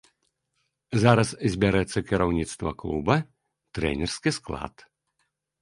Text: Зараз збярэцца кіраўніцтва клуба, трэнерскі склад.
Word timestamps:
Зараз 1.03 1.29
збярэцца 1.55 1.99
кіраўніцтва 2.11 2.69
клуба, 2.81 3.15
трэнерскі 3.79 4.29
склад. 4.41 4.75